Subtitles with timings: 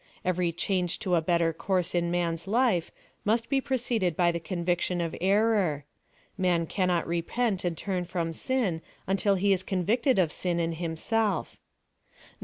[0.25, 2.89] Every change to a better course in man's life,
[3.23, 5.85] must be preceded by a cojiviction of error
[6.39, 8.81] man cannot repent and turn from sin
[9.17, 11.59] till he is convicted of sin in himself
[12.39, 12.39] Now.